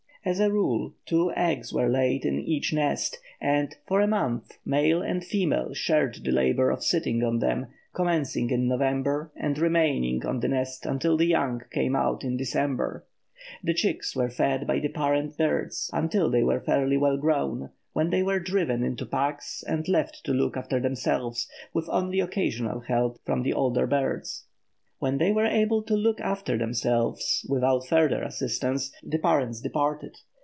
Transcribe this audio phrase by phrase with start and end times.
[0.23, 5.01] As a rule, two eggs were laid in each nest, and, for a month, male
[5.01, 10.39] and female shared the labour of sitting on them, commencing in November and remaining on
[10.41, 13.03] the nests until the young came out in December.
[13.63, 18.11] The chicks were fed by the parent birds until they were fairly well grown, when
[18.11, 23.17] they were driven into packs and left to look after themselves, with only occasional help
[23.25, 24.45] from the older birds.
[25.01, 30.15] When they were able to look after themselves, without further assistance, the parents departed.